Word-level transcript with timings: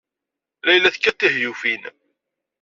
Layla 0.65 0.81
tella 0.83 0.89
tekkat 0.95 1.17
tihyufin. 1.19 1.83